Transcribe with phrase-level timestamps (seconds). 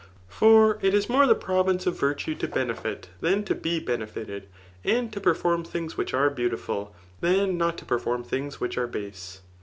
[0.29, 4.47] For it is more the pnr^ce of virtue to benefit dian to be benefited,
[4.83, 6.89] and to perform things which are beaviiifiil,
[7.19, 9.41] than not to perform things which arebase.